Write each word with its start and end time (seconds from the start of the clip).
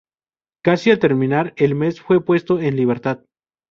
Casi 0.63 0.89
al 0.89 0.97
terminar 0.97 1.53
el 1.57 1.75
mes 1.75 2.01
fue 2.01 2.25
puesto 2.25 2.59
en 2.59 2.75
libertad. 2.75 3.23